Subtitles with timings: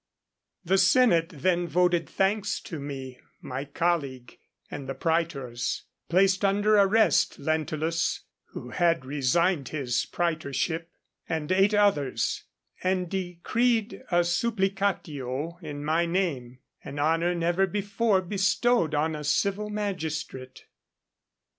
[0.65, 4.39] _The Senate then voted thanks to me, my colleague,
[4.71, 10.89] and the praetors; placed under arrest Lentulus (who had resigned his praetorship)
[11.29, 12.45] and eight others;
[12.83, 19.69] and decreed a supplicatio in my name, an honour never before bestowed on a civil
[19.69, 20.65] magistrate.